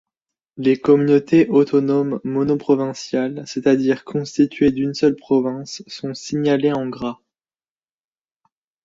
Les 0.57 0.81
communautés 0.81 1.47
autonomes 1.49 2.19
monoprovinciales, 2.23 3.43
c'est-à-dire 3.45 4.03
constituées 4.03 4.71
d'une 4.71 4.95
seule 4.95 5.15
province, 5.15 5.83
sont 5.85 6.15
signalées 6.15 6.73
en 6.73 6.89
gras. 6.89 7.19